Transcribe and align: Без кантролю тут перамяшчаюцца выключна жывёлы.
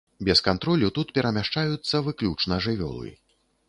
Без 0.29 0.39
кантролю 0.47 0.89
тут 0.95 1.13
перамяшчаюцца 1.19 2.03
выключна 2.11 2.63
жывёлы. 2.69 3.19